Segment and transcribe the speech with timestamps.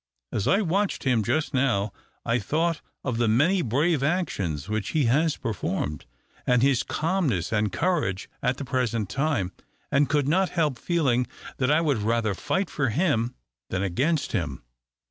[0.31, 1.93] As I watched him just now,
[2.25, 6.07] I thought of the many brave actions which he has performed,
[6.47, 9.51] and his calmness and courage at the present time,
[9.91, 11.27] and could not help feeling
[11.57, 13.35] that I would rather fight for him
[13.69, 14.63] than against him."